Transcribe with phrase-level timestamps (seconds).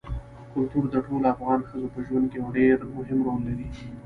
[0.53, 3.67] کلتور د ټولو افغان ښځو په ژوند کې یو ډېر مهم رول لري.